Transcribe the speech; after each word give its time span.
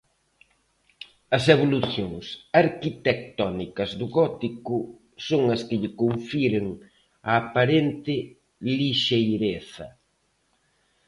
As 1.37 1.43
evolucións 1.55 2.25
arquitectónicas 2.63 3.89
do 3.99 4.07
gótico 4.17 4.75
son 5.27 5.41
as 5.55 5.61
que 5.67 5.75
lle 5.81 5.91
confiren 6.01 6.65
a 7.29 7.31
aparente 7.41 8.15
lixeireza. 8.77 9.87